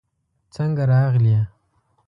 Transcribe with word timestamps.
څنګه 0.55 0.83
راغلې؟ 0.91 1.37